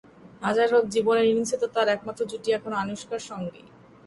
[0.45, 3.65] হাজার হোক, জীবনের ইনিংসে তো তাঁর একমাত্র জুটি এখন আনুশকার সঙ্গেই।